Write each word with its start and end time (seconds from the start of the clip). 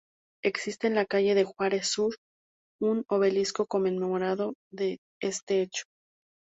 Existe 0.43 0.87
en 0.87 0.95
la 0.95 1.05
calle 1.05 1.35
de 1.35 1.43
Juárez 1.43 1.85
sur, 1.87 2.15
un 2.81 3.03
obelisco 3.07 3.67
conmemorando 3.67 4.55
este 5.21 5.61
hecho. 5.61 5.83